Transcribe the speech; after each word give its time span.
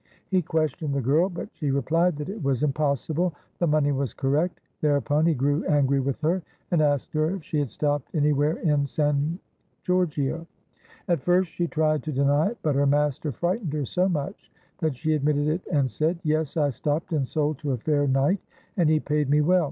He 0.29 0.41
questioned 0.41 0.95
the 0.95 0.99
girl, 1.01 1.29
but 1.29 1.49
she 1.53 1.69
repHed 1.69 2.15
that 2.17 2.27
it 2.27 2.41
was 2.41 2.63
im 2.63 2.71
possible; 2.73 3.35
the 3.59 3.67
money 3.67 3.91
was 3.91 4.15
correct. 4.15 4.59
Thereupon 4.81 5.27
he 5.27 5.35
grew 5.35 5.63
angry 5.65 5.99
with 5.99 6.19
her 6.21 6.41
and 6.71 6.81
asked 6.81 7.13
her 7.13 7.35
if 7.35 7.43
she 7.43 7.59
had 7.59 7.69
stopped 7.69 8.09
any 8.15 8.33
where 8.33 8.57
in 8.57 8.87
San 8.87 9.37
Giorgio. 9.83 10.47
At 11.07 11.21
first 11.21 11.51
she 11.51 11.67
tried 11.67 12.01
to 12.01 12.11
deny 12.11 12.47
it, 12.47 12.57
but 12.63 12.73
her 12.73 12.87
master 12.87 13.31
frightened 13.31 13.73
her 13.73 13.85
so 13.85 14.09
much 14.09 14.51
that 14.79 14.95
she 14.95 15.13
admitted 15.13 15.47
it 15.47 15.61
and 15.71 15.91
said:— 15.91 16.17
"Yes, 16.23 16.57
I 16.57 16.71
stopped 16.71 17.13
and 17.13 17.27
sold 17.27 17.59
to 17.59 17.73
a 17.73 17.77
fair 17.77 18.07
knight, 18.07 18.39
and 18.77 18.89
he 18.89 18.99
paid 18.99 19.29
me 19.29 19.41
well. 19.41 19.59